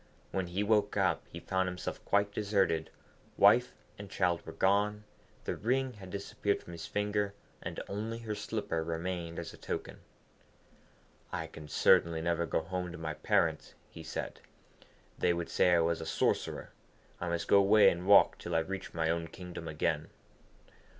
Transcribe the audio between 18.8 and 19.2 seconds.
my